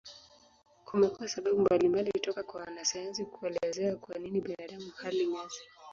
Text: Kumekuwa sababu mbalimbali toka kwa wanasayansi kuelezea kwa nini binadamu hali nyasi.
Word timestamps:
Kumekuwa 0.85 1.27
sababu 1.29 1.59
mbalimbali 1.61 2.11
toka 2.11 2.43
kwa 2.43 2.61
wanasayansi 2.61 3.25
kuelezea 3.25 3.95
kwa 3.95 4.15
nini 4.15 4.41
binadamu 4.41 4.91
hali 4.95 5.27
nyasi. 5.27 5.61